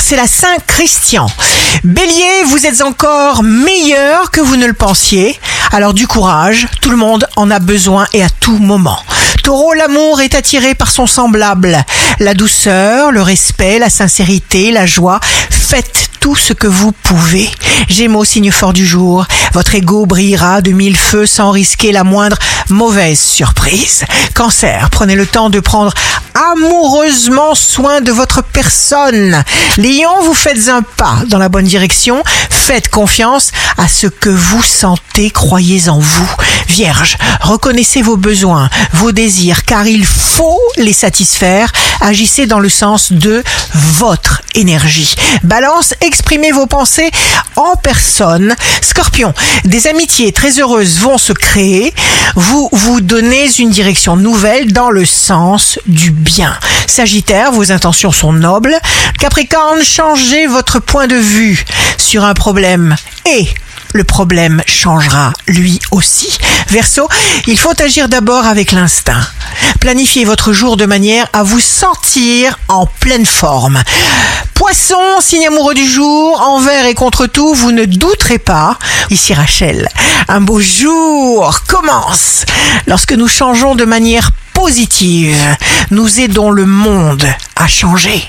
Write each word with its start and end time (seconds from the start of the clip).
c'est 0.00 0.16
la 0.16 0.26
Saint 0.26 0.56
Christian. 0.66 1.26
Bélier, 1.84 2.44
vous 2.46 2.66
êtes 2.66 2.82
encore 2.82 3.42
meilleur 3.42 4.30
que 4.30 4.40
vous 4.40 4.56
ne 4.56 4.66
le 4.66 4.72
pensiez. 4.72 5.38
Alors 5.72 5.94
du 5.94 6.06
courage, 6.06 6.68
tout 6.80 6.90
le 6.90 6.96
monde 6.96 7.26
en 7.36 7.50
a 7.50 7.58
besoin 7.58 8.06
et 8.12 8.22
à 8.22 8.28
tout 8.28 8.58
moment. 8.58 8.98
Taureau, 9.42 9.72
l'amour 9.72 10.20
est 10.20 10.34
attiré 10.34 10.74
par 10.74 10.90
son 10.90 11.06
semblable. 11.06 11.84
La 12.18 12.34
douceur, 12.34 13.12
le 13.12 13.22
respect, 13.22 13.78
la 13.78 13.90
sincérité, 13.90 14.70
la 14.70 14.86
joie. 14.86 15.20
Faites 15.50 16.01
tout 16.22 16.36
ce 16.36 16.52
que 16.52 16.68
vous 16.68 16.92
pouvez. 16.92 17.50
Gémeaux, 17.88 18.24
signe 18.24 18.52
fort 18.52 18.72
du 18.72 18.86
jour. 18.86 19.26
Votre 19.54 19.74
ego 19.74 20.06
brillera 20.06 20.60
de 20.60 20.70
mille 20.70 20.96
feux 20.96 21.26
sans 21.26 21.50
risquer 21.50 21.90
la 21.90 22.04
moindre 22.04 22.38
mauvaise 22.68 23.18
surprise. 23.20 24.04
Cancer, 24.34 24.88
prenez 24.90 25.16
le 25.16 25.26
temps 25.26 25.50
de 25.50 25.58
prendre 25.58 25.92
amoureusement 26.52 27.56
soin 27.56 28.00
de 28.00 28.12
votre 28.12 28.42
personne. 28.42 29.42
Lion, 29.76 30.22
vous 30.22 30.32
faites 30.32 30.68
un 30.68 30.82
pas 30.82 31.16
dans 31.26 31.38
la 31.38 31.48
bonne 31.48 31.66
direction. 31.66 32.22
Faites 32.48 32.88
confiance 32.88 33.50
à 33.76 33.88
ce 33.88 34.06
que 34.06 34.30
vous 34.30 34.62
sentez, 34.62 35.30
croyez 35.30 35.88
en 35.88 35.98
vous. 35.98 36.30
Vierge, 36.72 37.18
reconnaissez 37.42 38.00
vos 38.00 38.16
besoins, 38.16 38.70
vos 38.94 39.12
désirs, 39.12 39.66
car 39.66 39.86
il 39.86 40.06
faut 40.06 40.58
les 40.78 40.94
satisfaire. 40.94 41.70
Agissez 42.00 42.46
dans 42.46 42.60
le 42.60 42.70
sens 42.70 43.12
de 43.12 43.44
votre 43.74 44.40
énergie. 44.54 45.14
Balance, 45.42 45.92
exprimez 46.00 46.50
vos 46.50 46.66
pensées 46.66 47.10
en 47.56 47.76
personne. 47.76 48.56
Scorpion, 48.80 49.34
des 49.66 49.86
amitiés 49.86 50.32
très 50.32 50.60
heureuses 50.60 50.96
vont 50.98 51.18
se 51.18 51.34
créer. 51.34 51.92
Vous 52.36 52.70
vous 52.72 53.02
donnez 53.02 53.52
une 53.58 53.68
direction 53.68 54.16
nouvelle 54.16 54.72
dans 54.72 54.88
le 54.88 55.04
sens 55.04 55.78
du 55.86 56.10
bien. 56.10 56.56
Sagittaire, 56.86 57.52
vos 57.52 57.70
intentions 57.70 58.12
sont 58.12 58.32
nobles. 58.32 58.78
Capricorne, 59.20 59.82
changez 59.82 60.46
votre 60.46 60.78
point 60.78 61.06
de 61.06 61.16
vue 61.16 61.66
sur 61.98 62.24
un 62.24 62.32
problème 62.32 62.96
et 63.26 63.46
le 63.92 64.04
problème 64.04 64.62
changera 64.66 65.32
lui 65.46 65.78
aussi. 65.90 66.38
Verseau, 66.68 67.08
il 67.46 67.58
faut 67.58 67.80
agir 67.80 68.08
d'abord 68.08 68.46
avec 68.46 68.72
l'instinct. 68.72 69.20
Planifiez 69.80 70.24
votre 70.24 70.52
jour 70.52 70.76
de 70.76 70.86
manière 70.86 71.28
à 71.32 71.42
vous 71.42 71.60
sentir 71.60 72.58
en 72.68 72.86
pleine 72.86 73.26
forme. 73.26 73.82
Poisson, 74.54 75.20
signe 75.20 75.46
amoureux 75.46 75.74
du 75.74 75.88
jour, 75.88 76.40
envers 76.40 76.86
et 76.86 76.94
contre 76.94 77.26
tout, 77.26 77.54
vous 77.54 77.72
ne 77.72 77.84
douterez 77.84 78.38
pas. 78.38 78.78
Ici 79.10 79.34
Rachel, 79.34 79.88
un 80.28 80.40
beau 80.40 80.60
jour 80.60 81.60
commence 81.66 82.44
lorsque 82.86 83.12
nous 83.12 83.28
changeons 83.28 83.74
de 83.74 83.84
manière 83.84 84.30
positive. 84.54 85.36
Nous 85.90 86.20
aidons 86.20 86.50
le 86.50 86.66
monde 86.66 87.26
à 87.56 87.66
changer. 87.66 88.22